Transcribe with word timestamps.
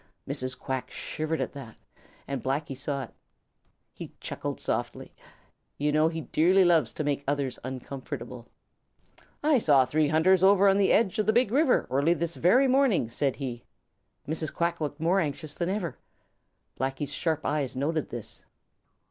Mrs. 0.27 0.57
Quack 0.57 0.89
shivered 0.89 1.41
at 1.41 1.53
that, 1.53 1.77
and 2.27 2.41
Blacky 2.43 2.75
saw 2.75 3.03
it. 3.03 3.11
He 3.93 4.13
chuckled 4.19 4.59
softly. 4.59 5.13
You 5.77 5.91
know 5.91 6.07
he 6.07 6.21
dearly 6.21 6.65
loves 6.65 6.91
to 6.93 7.03
make 7.03 7.23
others 7.27 7.59
uncomfortable. 7.63 8.47
"I 9.43 9.59
saw 9.59 9.85
three 9.85 10.07
hunters 10.07 10.41
over 10.41 10.67
on 10.67 10.77
the 10.79 10.91
edge 10.91 11.19
of 11.19 11.27
the 11.27 11.33
Big 11.33 11.51
River 11.51 11.85
early 11.91 12.15
this 12.15 12.33
very 12.33 12.67
morning," 12.67 13.11
said 13.11 13.35
he. 13.35 13.63
Mrs. 14.27 14.51
Quack 14.51 14.81
looked 14.81 14.99
more 14.99 15.19
anxious 15.19 15.53
than 15.53 15.69
ever. 15.69 15.99
Blacky's 16.79 17.13
sharp 17.13 17.45
eyes 17.45 17.75
noted 17.75 18.09
this. 18.09 18.43